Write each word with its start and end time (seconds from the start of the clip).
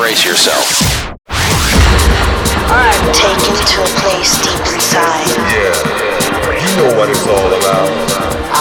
brace 0.00 0.24
yourself. 0.24 0.64
Taken 3.12 3.52
to 3.52 3.84
a 3.84 3.90
place 4.00 4.32
deep 4.40 4.64
inside. 4.72 5.28
Yeah, 5.52 5.76
you 6.56 6.72
know 6.80 6.96
what 6.96 7.10
it's 7.10 7.20
all 7.28 7.52
about. 7.52 7.92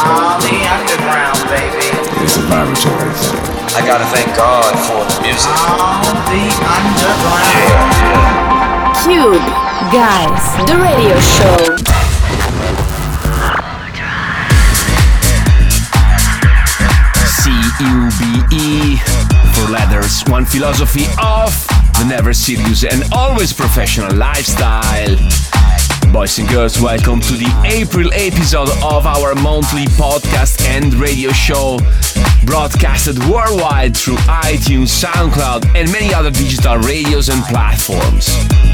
All 0.04 0.36
the 0.44 0.60
underground, 0.68 1.40
baby. 1.48 1.96
It's 2.20 2.36
a 2.36 2.44
vibratory 2.44 3.16
thing. 3.16 3.40
I 3.72 3.80
gotta 3.88 4.04
thank 4.12 4.36
God 4.36 4.76
for 4.84 5.08
the 5.08 5.16
music. 5.24 5.56
All 5.64 6.04
the 6.28 6.44
underground. 6.76 7.88
Cube 9.00 9.48
Guys, 9.96 10.44
the 10.68 10.76
radio 10.76 11.16
show. 11.24 11.80
C-U-B-E 17.40 19.29
for 19.60 19.72
letters. 19.72 20.22
One 20.28 20.46
philosophy 20.46 21.06
of 21.22 21.52
the 21.98 22.06
never 22.08 22.34
serious 22.34 22.84
and 22.84 23.04
always 23.12 23.54
professional 23.54 24.14
lifestyle. 24.16 25.16
Boys 26.12 26.40
and 26.40 26.48
girls, 26.50 26.82
welcome 26.82 27.20
to 27.20 27.34
the 27.34 27.52
April 27.66 28.10
episode 28.14 28.70
of 28.84 29.06
our 29.06 29.36
monthly 29.36 29.86
podcast 29.98 30.62
and 30.66 30.94
radio 30.96 31.32
show, 31.32 31.78
broadcasted 32.46 33.18
worldwide 33.26 33.96
through 33.96 34.18
iTunes, 34.28 34.90
SoundCloud, 35.04 35.76
and 35.76 35.92
many 35.92 36.14
other 36.14 36.32
digital 36.32 36.78
radios 36.78 37.30
and 37.30 37.44
platforms. 37.44 38.30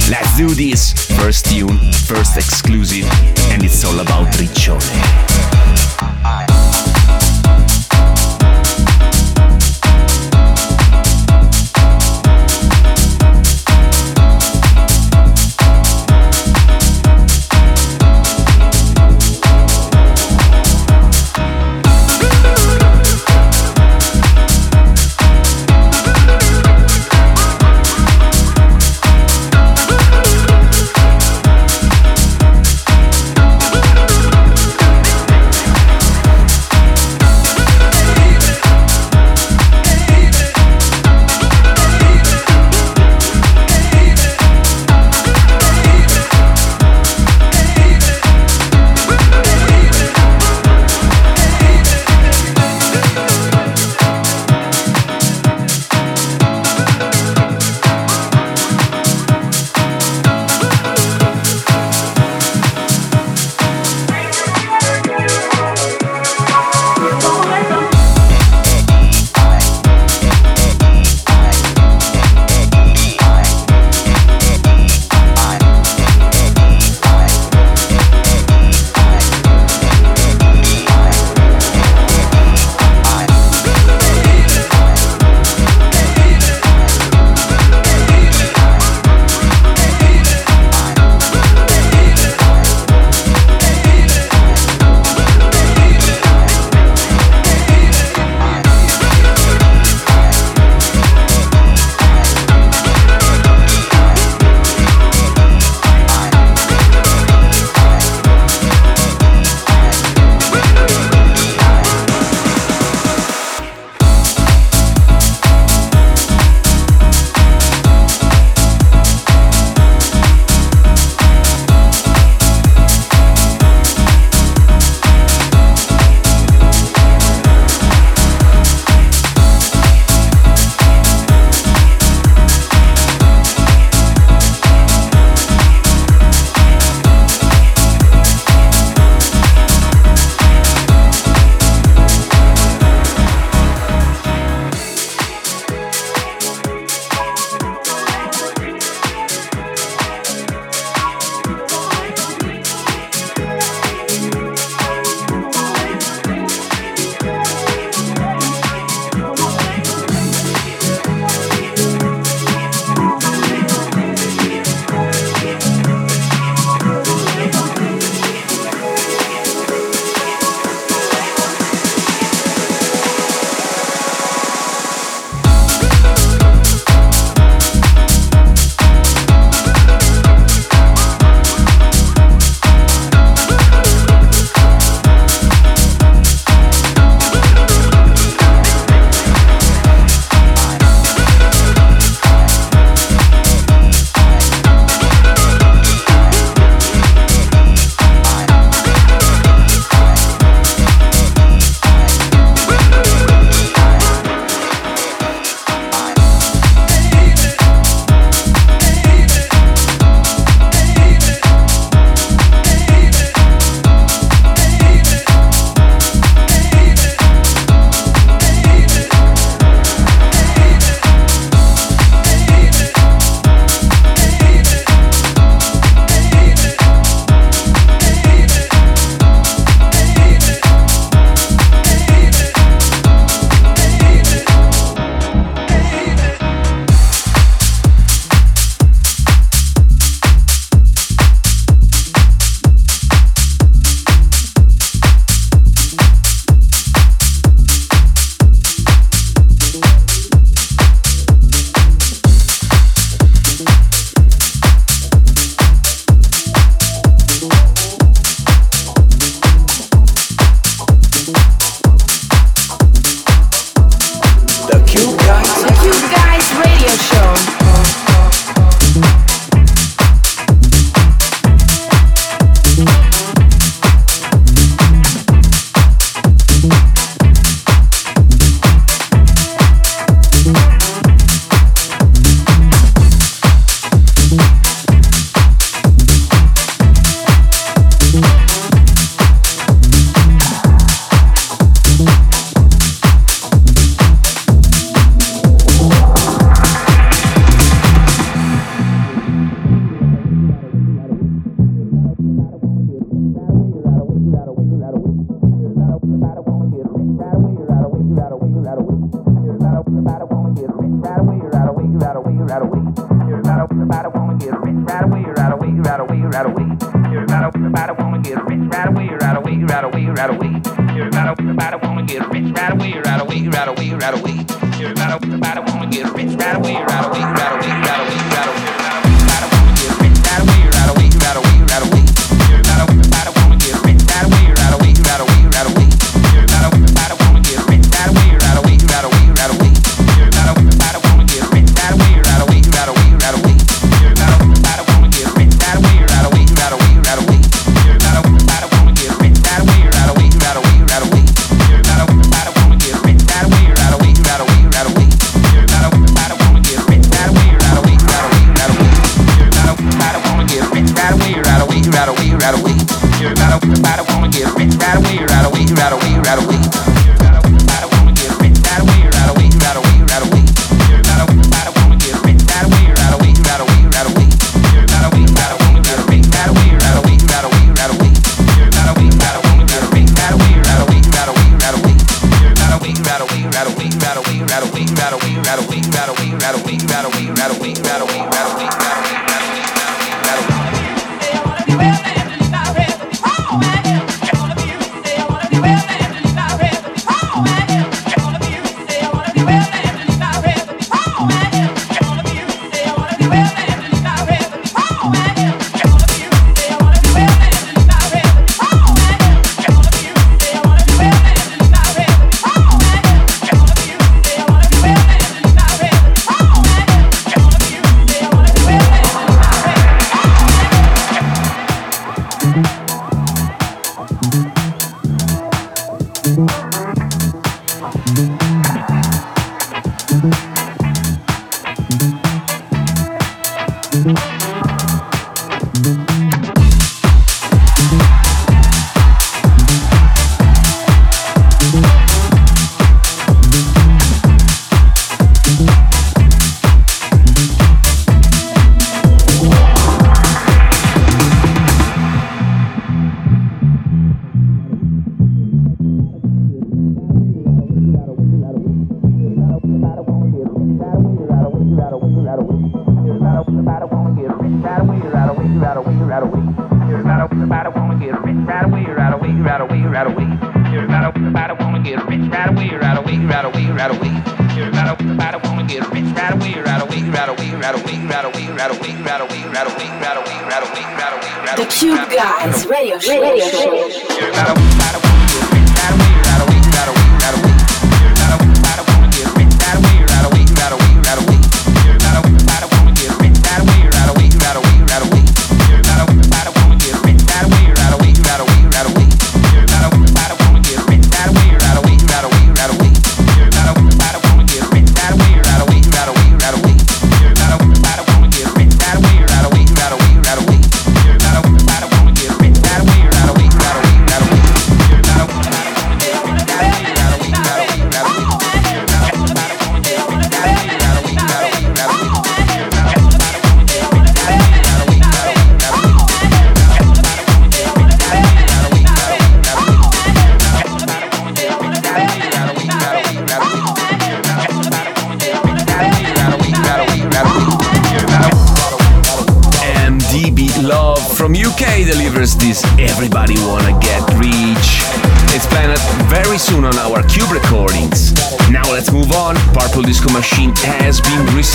Let's 0.09 0.37
do 0.37 0.49
this. 0.49 0.93
First 1.17 1.45
tune, 1.45 1.77
first 2.07 2.37
exclusive, 2.37 3.05
and 3.51 3.63
it's 3.63 3.83
all 3.83 3.99
about 3.99 4.31
Riccione. 4.33 4.85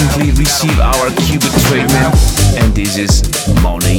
Recently 0.00 0.30
received 0.32 0.80
our 0.80 1.10
cubic 1.26 1.52
treatment, 1.68 2.14
and 2.56 2.74
this 2.74 2.96
is 2.96 3.22
Money 3.62 3.89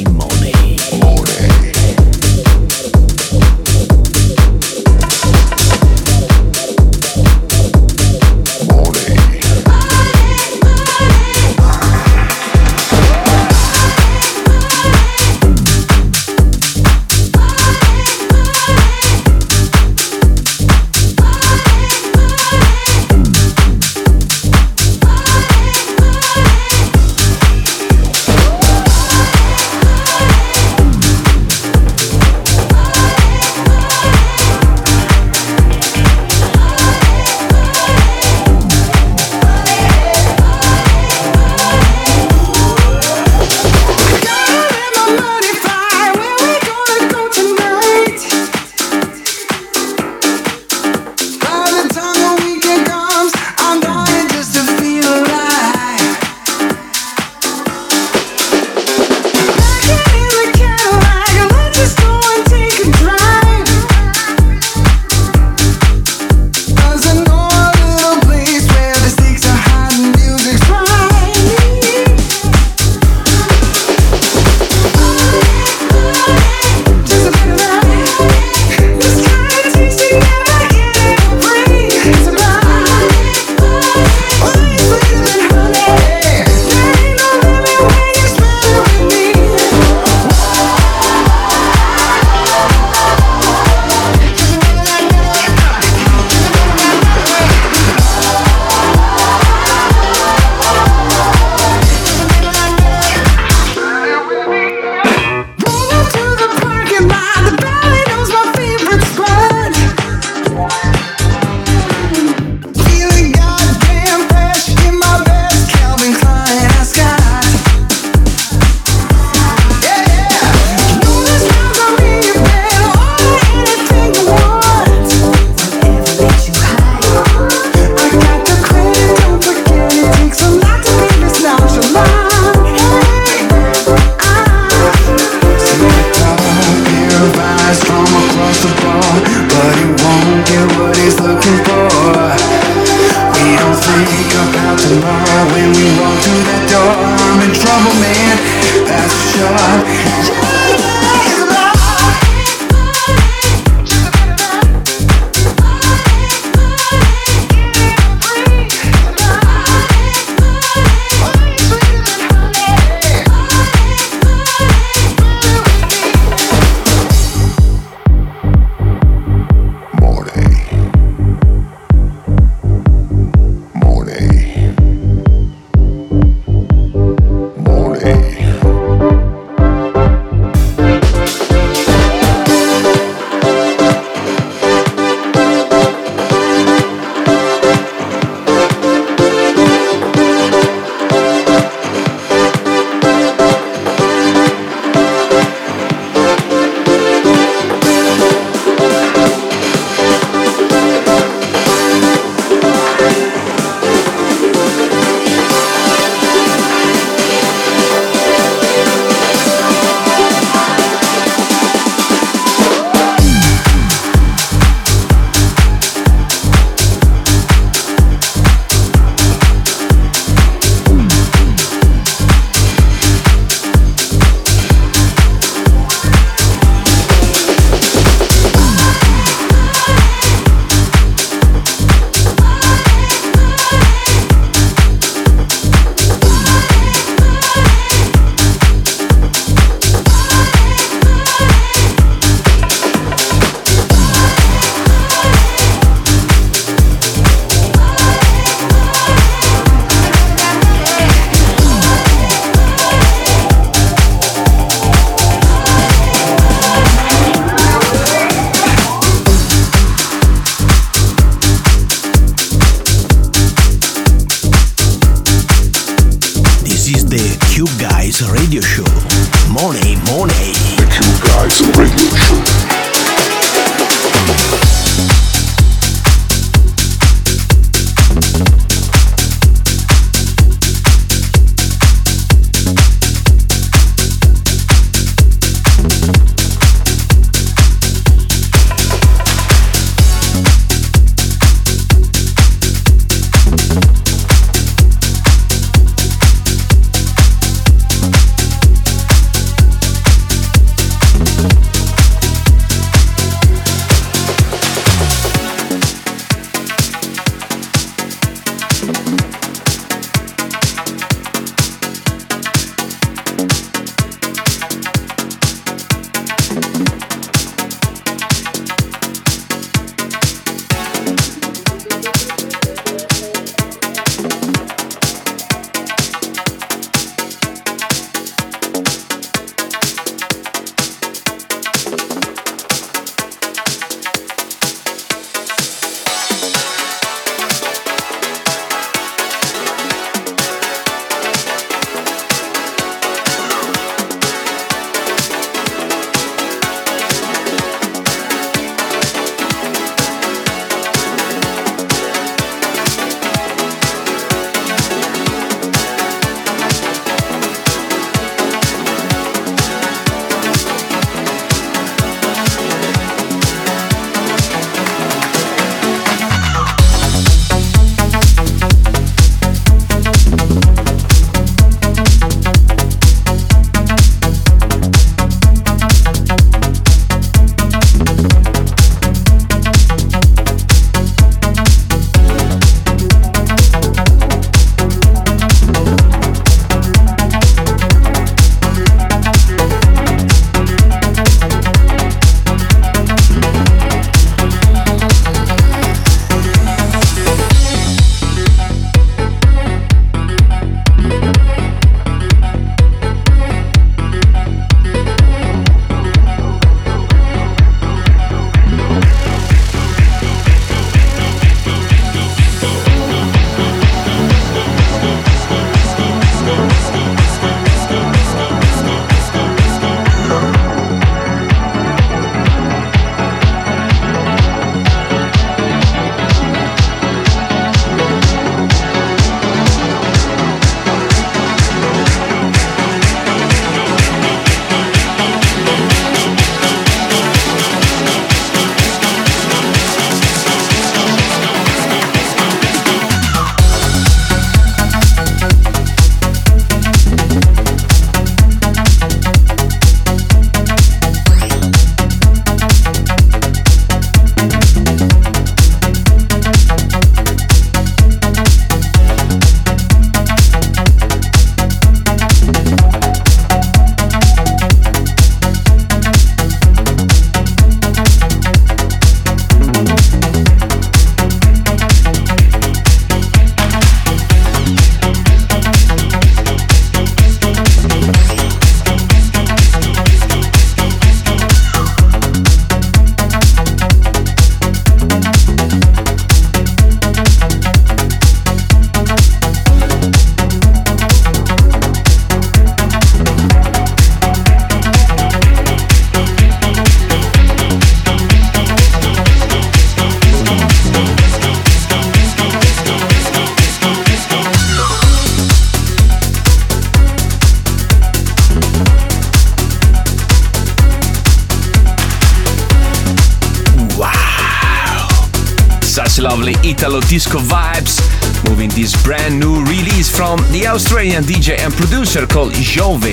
Italo 516.81 516.99
disco 517.01 517.37
vibes. 517.37 518.01
Moving 518.49 518.67
this 518.71 518.99
brand 519.03 519.39
new 519.39 519.63
release 519.65 520.09
from 520.09 520.39
the 520.51 520.65
Australian 520.65 521.23
DJ 521.23 521.59
and 521.59 521.71
producer 521.71 522.25
called 522.25 522.53
Jove 522.55 523.05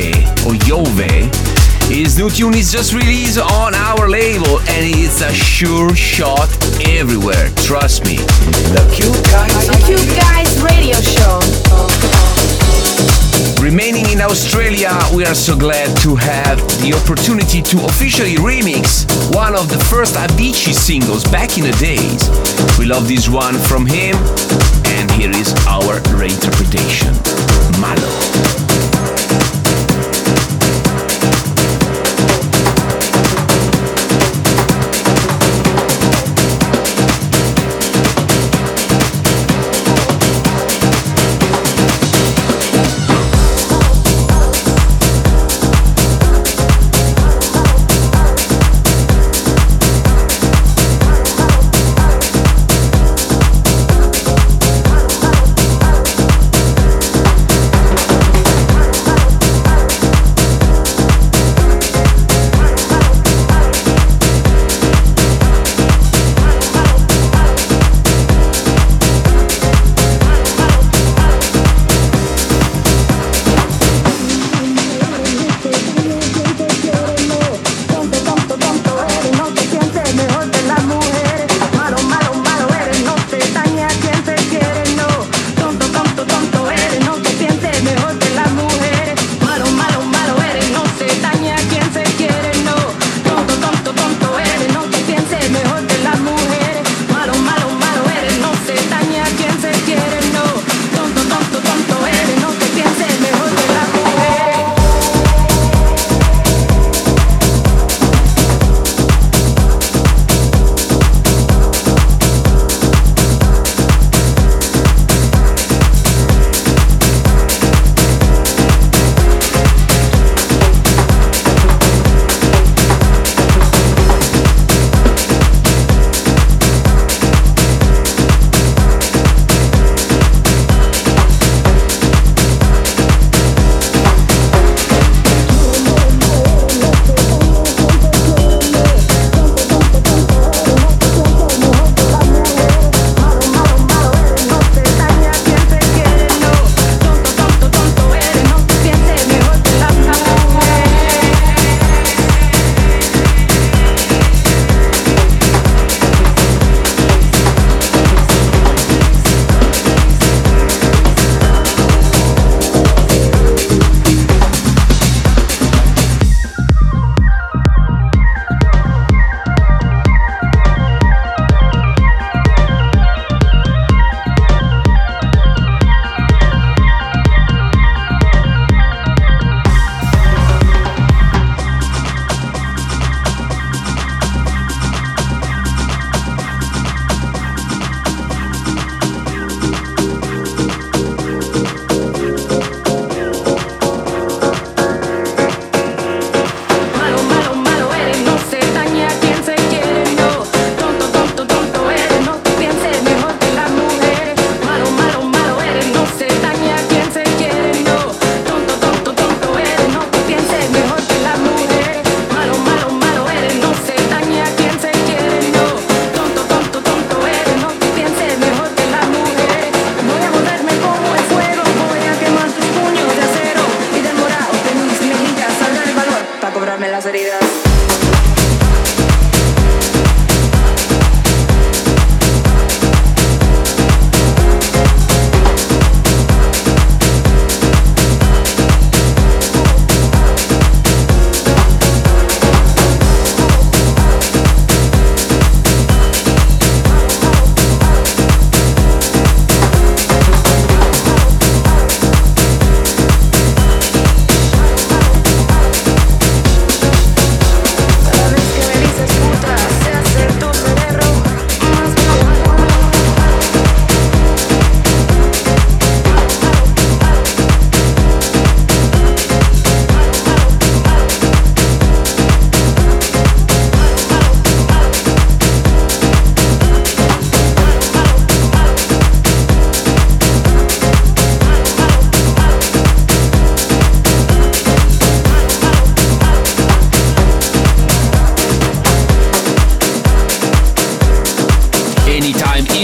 or 0.47 0.55
Jove. 0.65 1.29
His 1.93 2.17
new 2.17 2.31
tune 2.31 2.55
is 2.55 2.73
just 2.73 2.95
released 2.95 3.39
on 3.39 3.75
our 3.75 4.09
label 4.09 4.59
and 4.61 4.89
it's 4.89 5.21
a 5.21 5.31
sure 5.35 5.95
shot 5.95 6.49
everywhere. 6.87 7.51
Trust 7.57 8.07
me. 8.07 8.17
The 8.73 8.89
Cube 8.91 9.23
Guys, 9.29 9.67
the 9.67 9.77
Cube 9.85 10.17
Guys 10.17 10.63
Radio 10.63 10.99
Show. 11.03 11.78
Remaining 13.69 14.09
in 14.09 14.23
Australia, 14.23 14.99
we 15.15 15.27
are 15.27 15.35
so 15.35 15.55
glad 15.55 15.95
to 15.99 16.17
have 16.17 16.59
the 16.81 16.95
opportunity 16.95 17.61
to 17.61 17.85
officially 17.85 18.37
remix 18.37 19.05
one 19.35 19.55
of 19.55 19.69
the 19.69 19.79
first 19.91 20.15
Avicii 20.15 20.73
singles 20.73 21.23
back 21.25 21.59
in 21.59 21.65
the 21.65 21.73
days. 21.73 22.31
We 22.79 22.87
love 22.87 23.07
this 23.07 23.29
one 23.29 23.57
from 23.59 23.85
him, 23.85 24.17
and 24.87 25.11
here 25.11 25.29
is 25.29 25.53
our 25.67 26.01
reinterpretation. 26.17 27.13
Malo. 27.79 28.68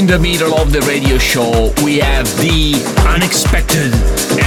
In 0.04 0.10
the 0.10 0.18
middle 0.18 0.54
of 0.54 0.70
the 0.70 0.80
radio 0.82 1.16
show, 1.16 1.72
we 1.82 1.98
have 1.98 2.26
the 2.36 2.74
unexpected 3.08 3.90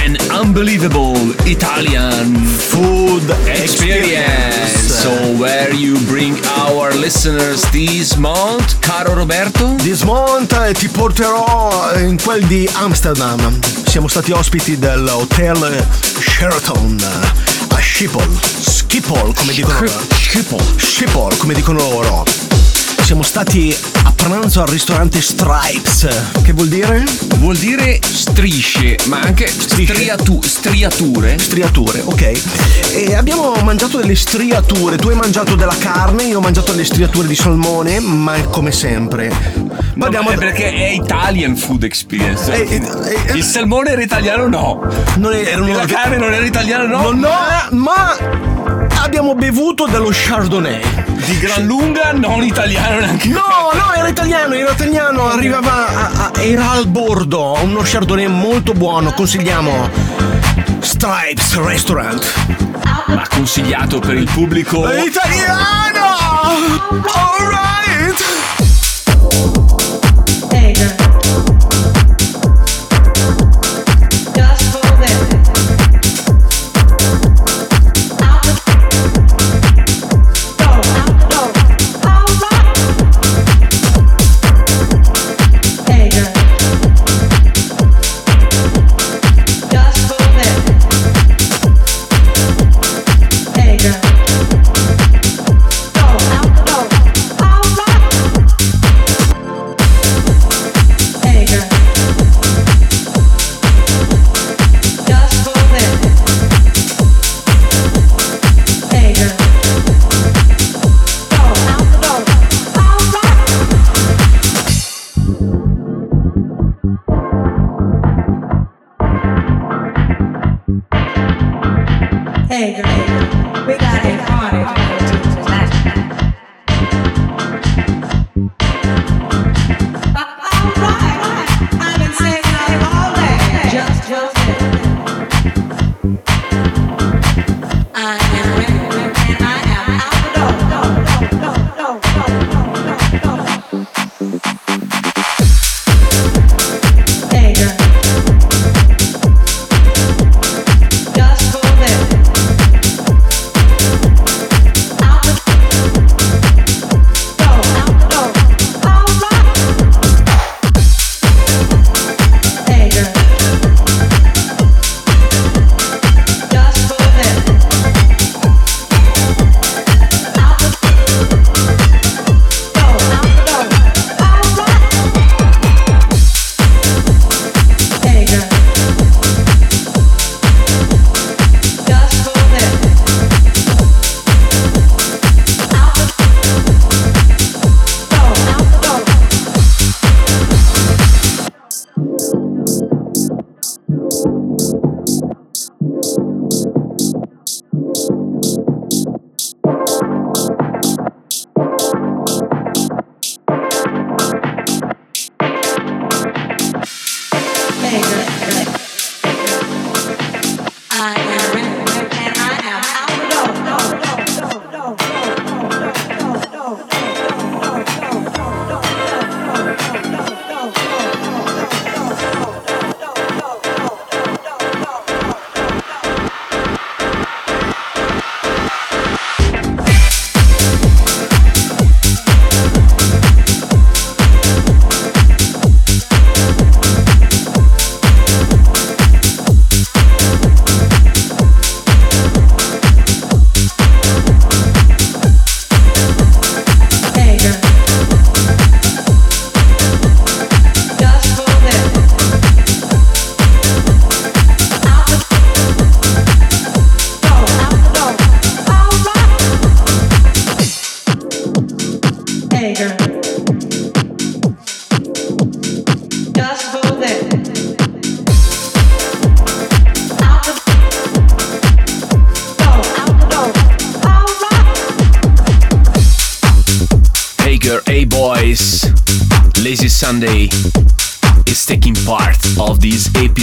and 0.04 0.16
unbelievable 0.30 1.16
Italian 1.46 2.36
Food 2.70 3.24
experience. 3.46 4.70
So, 5.02 5.10
where 5.36 5.74
you 5.74 5.98
bring 6.06 6.36
our 6.62 6.92
listeners 6.94 7.62
this 7.72 8.16
month, 8.16 8.80
caro 8.82 9.14
Roberto? 9.14 9.74
This 9.78 10.04
month 10.04 10.52
eh, 10.52 10.74
ti 10.74 10.86
porterò 10.88 11.92
in 11.96 12.20
quel 12.22 12.44
di 12.46 12.68
Amsterdam. 12.74 13.58
Siamo 13.86 14.06
stati 14.06 14.30
ospiti 14.30 14.78
dell'hotel 14.78 15.84
Sheraton 16.20 16.98
a 17.70 17.80
Schiphol. 17.80 18.38
Schiphol, 18.40 19.34
come 19.34 19.52
dicono 19.52 19.80
loro. 19.80 20.04
Schiphol. 20.12 20.78
Schiphol, 20.78 21.36
come 21.36 21.54
dicono 21.54 21.78
loro. 21.78 22.24
Siamo 23.02 23.22
stati 23.22 23.74
pranzo 24.28 24.60
al 24.60 24.68
ristorante 24.68 25.22
Stripes. 25.22 26.06
Che 26.42 26.52
vuol 26.52 26.68
dire? 26.68 27.02
Vuol 27.38 27.56
dire 27.56 27.98
strisce, 28.02 28.98
ma 29.06 29.20
anche 29.20 29.46
Strisce? 29.48 29.94
striatu- 29.94 30.44
striature. 30.44 31.38
Striature, 31.38 32.02
ok. 32.04 32.40
E 32.92 33.14
abbiamo 33.14 33.54
mangiato 33.62 33.96
delle 33.96 34.14
striature. 34.14 34.96
Tu 34.96 35.08
hai 35.08 35.14
mangiato 35.16 35.54
della 35.54 35.76
carne, 35.78 36.24
io 36.24 36.38
ho 36.38 36.40
mangiato 36.42 36.72
delle 36.72 36.84
striature 36.84 37.26
di 37.26 37.34
salmone, 37.34 38.00
ma 38.00 38.34
è 38.34 38.44
come 38.50 38.70
sempre. 38.70 39.32
Ma 39.94 40.04
andiamo 40.04 40.28
È 40.30 40.36
perché 40.36 40.70
è 40.72 40.90
Italian 40.90 41.56
food 41.56 41.84
experience. 41.84 42.52
Eh, 42.52 42.74
eh, 42.74 43.30
eh, 43.32 43.32
Il 43.34 43.42
salmone 43.42 43.92
era 43.92 44.02
italiano 44.02 44.46
no. 44.46 44.86
Non 45.16 45.32
è- 45.32 45.42
erano 45.46 45.72
La 45.72 45.86
carne 45.86 46.18
non 46.18 46.32
era 46.34 46.44
italiana 46.44 46.84
no. 46.86 47.10
No, 47.12 47.12
no, 47.12 47.28
ma 47.70 48.16
abbiamo 49.08 49.34
bevuto 49.34 49.86
dello 49.86 50.10
Chardonnay. 50.12 50.82
Di 51.24 51.38
gran 51.38 51.64
lunga 51.64 52.12
non 52.12 52.42
italiano 52.44 53.00
neanche. 53.00 53.28
No, 53.28 53.70
no, 53.72 53.92
era 53.94 54.06
italiano, 54.08 54.52
era 54.54 54.70
italiano, 54.70 55.30
arrivava 55.30 55.86
a- 55.88 56.30
a- 56.34 56.42
era 56.42 56.70
al 56.72 56.86
bordo, 56.88 57.56
uno 57.62 57.80
Chardonnay 57.82 58.26
molto 58.26 58.74
buono, 58.74 59.12
consigliamo 59.12 59.88
Stripes 60.80 61.54
Restaurant. 61.56 62.32
Ma 63.06 63.26
consigliato 63.28 63.98
per 63.98 64.14
il 64.16 64.28
pubblico. 64.30 64.86
Italiano! 64.92 66.06
Alright! 67.14 68.24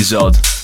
Episode, 0.05 0.54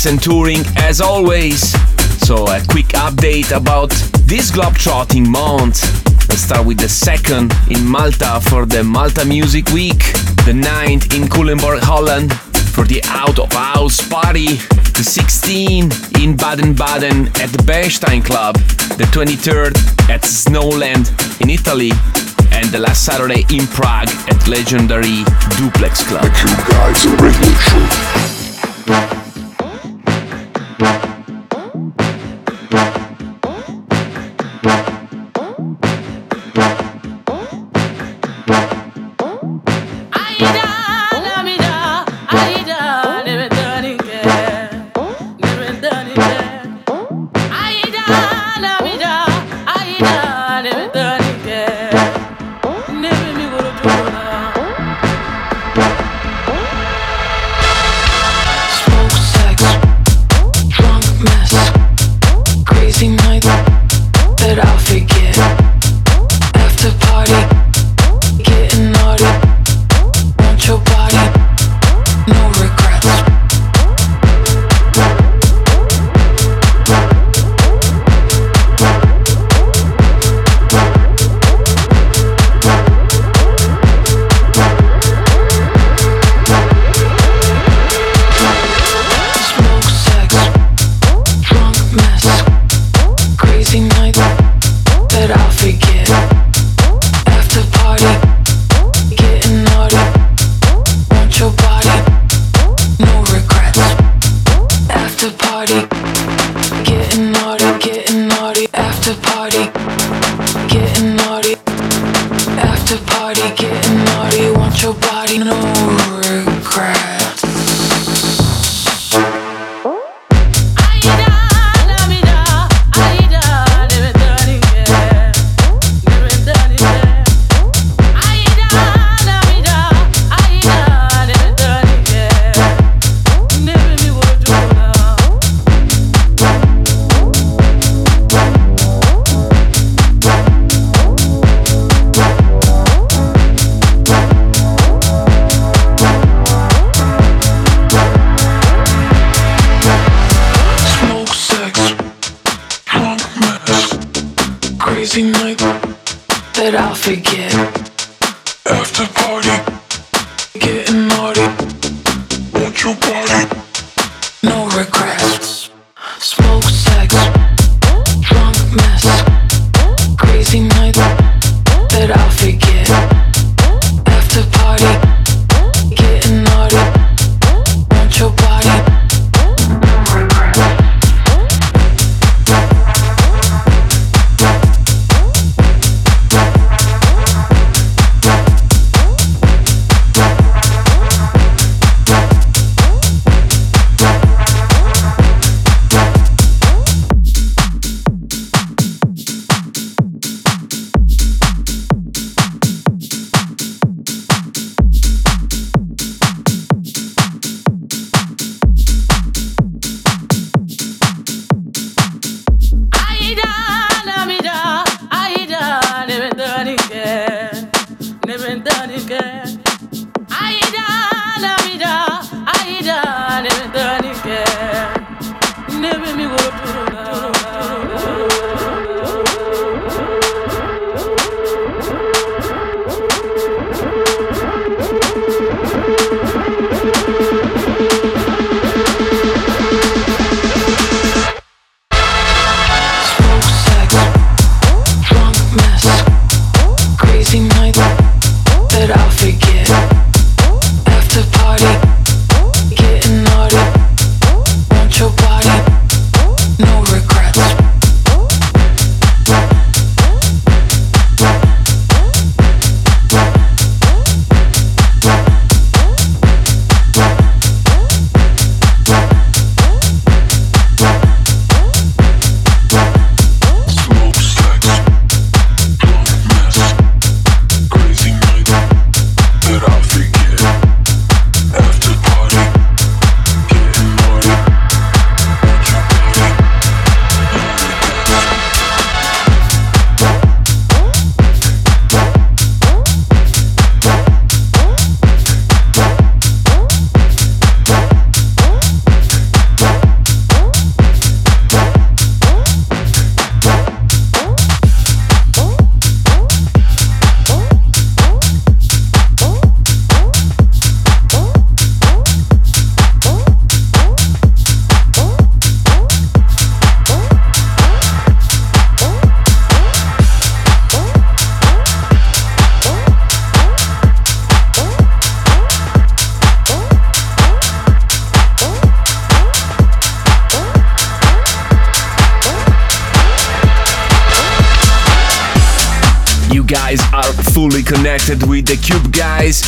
gigs 0.00 0.06
and 0.06 0.22
touring 0.22 0.62
as 0.76 1.00
always. 1.00 1.72
So 2.26 2.46
a 2.46 2.60
quick 2.68 2.88
update 2.94 3.54
about 3.54 3.90
this 4.26 4.50
globetrotting 4.50 5.26
month. 5.26 5.82
Let's 6.28 6.42
start 6.42 6.66
with 6.66 6.78
the 6.78 6.88
second 6.88 7.52
in 7.68 7.86
Malta 7.86 8.40
for 8.48 8.66
the 8.66 8.84
Malta 8.84 9.24
Music 9.24 9.68
Week, 9.70 9.98
the 10.46 10.52
9th 10.52 11.14
in 11.16 11.28
Culemborg, 11.28 11.80
Holland 11.80 12.32
for 12.74 12.84
the 12.84 13.02
Out 13.06 13.38
of 13.38 13.52
House 13.52 14.06
party, 14.08 14.56
the 14.96 15.04
16th 15.04 16.22
in 16.22 16.36
Baden-Baden 16.36 17.26
at 17.42 17.50
the 17.50 17.62
Bernstein 17.66 18.22
Club, 18.22 18.54
the 18.96 19.08
23rd 19.12 19.76
at 20.08 20.22
Snowland 20.22 21.10
in 21.40 21.50
Italy, 21.50 21.92
and 22.52 22.66
the 22.70 22.78
last 22.78 23.04
Saturday 23.04 23.44
in 23.50 23.66
Prague 23.68 24.10
at 24.28 24.46
legendary 24.46 25.24
Duplex 25.58 26.04
Club. 26.04 26.30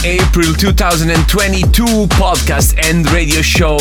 April 0.04 0.52
2022 0.54 1.84
podcast 2.18 2.78
and 2.88 3.10
radio 3.10 3.42
show. 3.42 3.78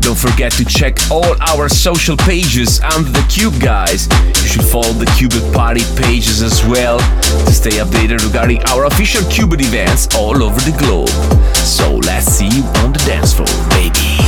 Don't 0.00 0.18
forget 0.18 0.52
to 0.52 0.64
check 0.64 0.96
all 1.10 1.36
our 1.48 1.68
social 1.68 2.16
pages 2.16 2.80
under 2.80 3.10
the 3.10 3.24
Cube 3.28 3.60
Guys. 3.60 4.08
You 4.42 4.48
should 4.48 4.64
follow 4.64 4.92
the 4.92 5.06
Qubit 5.16 5.52
Party 5.54 5.82
pages 6.00 6.42
as 6.42 6.64
well 6.66 6.98
to 6.98 7.52
stay 7.52 7.78
updated 7.78 8.24
regarding 8.26 8.62
our 8.64 8.86
official 8.86 9.22
Qubit 9.22 9.60
events 9.60 10.14
all 10.16 10.42
over 10.42 10.60
the 10.60 10.76
globe. 10.78 11.08
So 11.56 11.96
let's 12.06 12.26
see 12.26 12.48
you 12.48 12.64
on 12.82 12.92
the 12.92 13.02
dance 13.06 13.32
floor, 13.34 13.48
baby. 13.70 14.18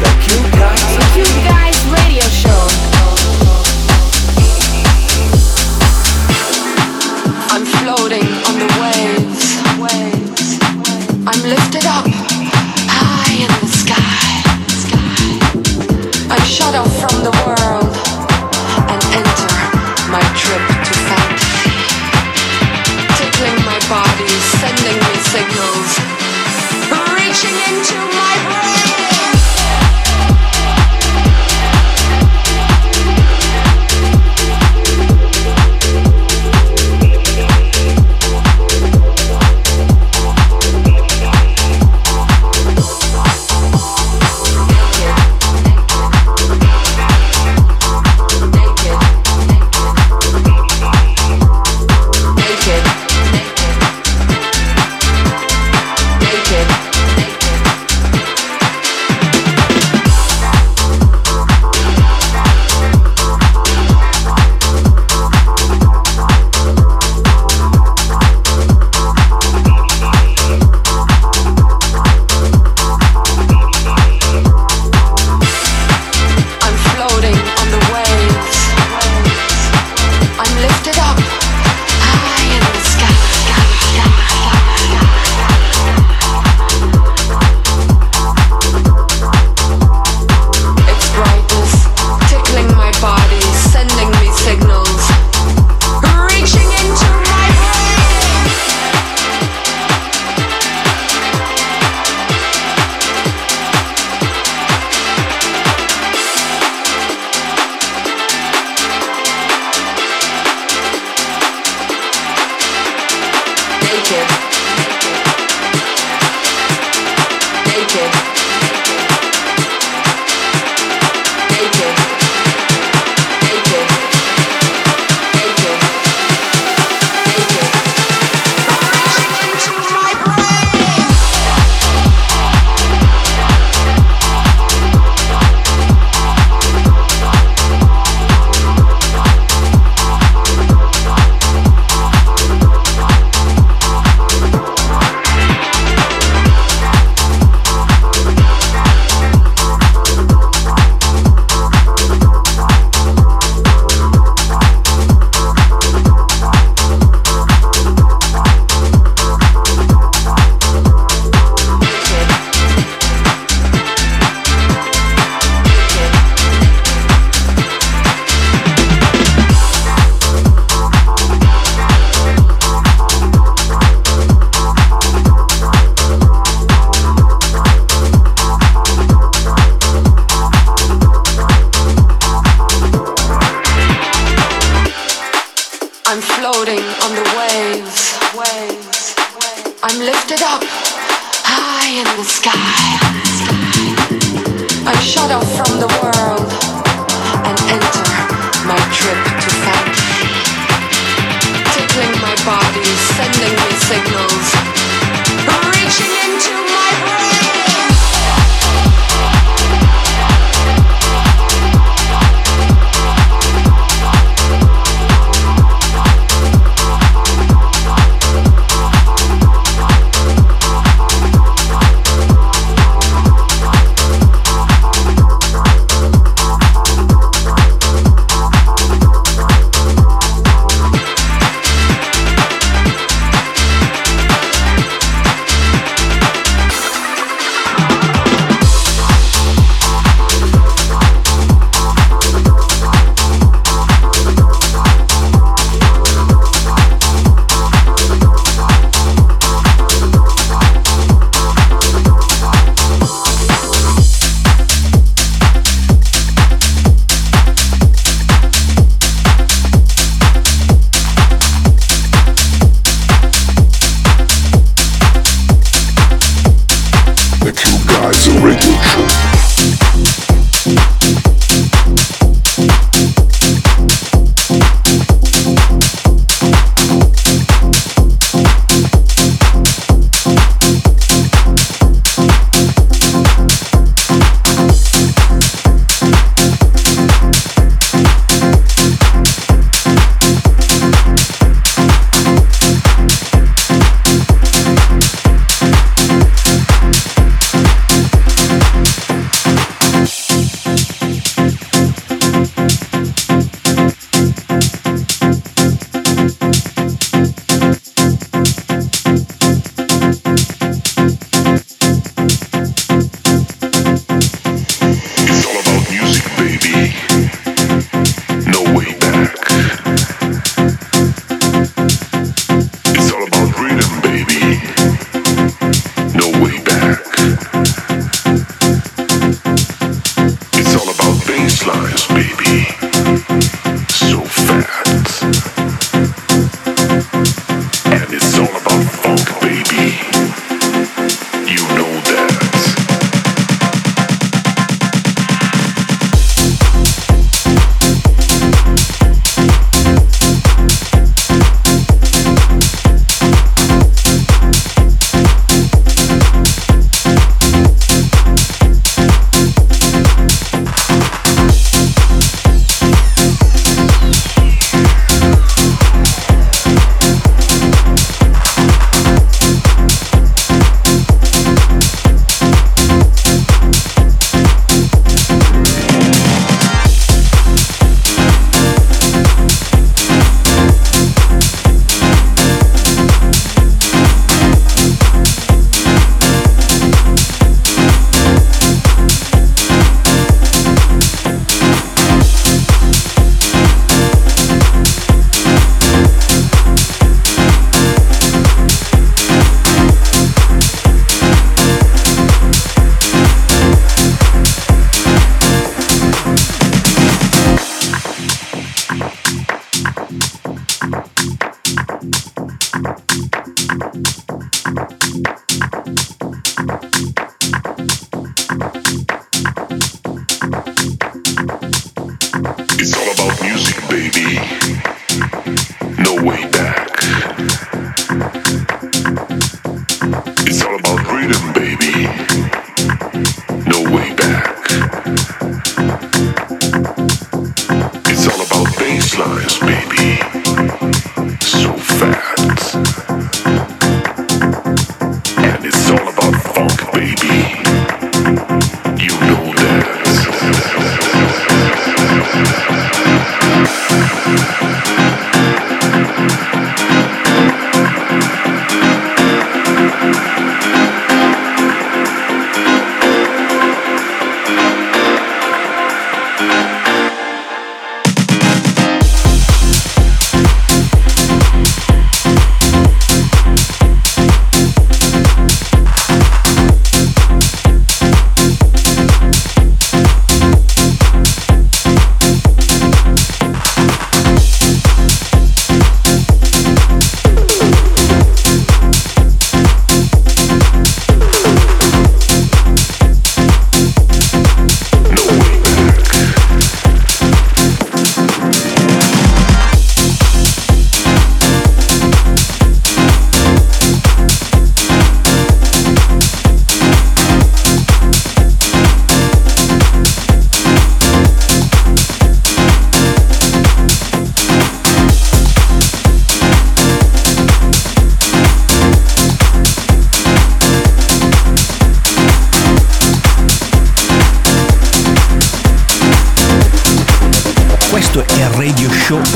The 0.00 0.10
Cube 0.26 0.52
Guys. 0.52 0.82
The 0.96 1.06
Cube 1.14 1.44
Guys 1.46 1.78
Radio 1.92 2.22
Show. 2.28 2.71
Lifted 11.52 11.81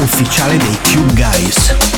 ufficiale 0.03 0.57
dei 0.59 0.79
Cube 0.83 1.13
Guys. 1.15 1.96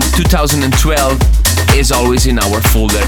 From 0.00 0.22
2012, 0.22 1.74
is 1.74 1.90
always 1.92 2.26
in 2.26 2.38
our 2.38 2.60
folder 2.60 3.02